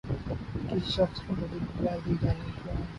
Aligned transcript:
کسی 0.67 0.91
شخص 0.91 1.17
کو 1.25 1.33
مجرم 1.33 1.65
قراد 1.77 2.05
دیے 2.05 2.15
جانے 2.21 2.51
کے 2.55 2.61
بعد 2.65 2.75